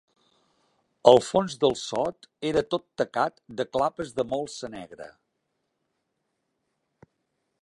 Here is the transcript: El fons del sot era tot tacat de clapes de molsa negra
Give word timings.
El 1.11 1.21
fons 1.25 1.57
del 1.63 1.77
sot 1.81 2.27
era 2.53 2.65
tot 2.75 2.85
tacat 3.03 3.39
de 3.61 3.69
clapes 3.77 4.17
de 4.21 4.29
molsa 4.35 4.73
negra 4.81 5.11